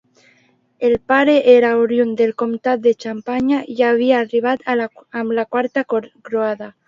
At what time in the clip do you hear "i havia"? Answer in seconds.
3.73-4.21